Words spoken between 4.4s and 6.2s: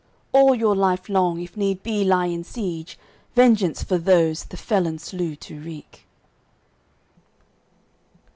the felon slew to wreak."